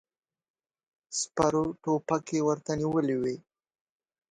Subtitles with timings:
[1.19, 3.35] سپرو ټوپکې ورته نيولې وې.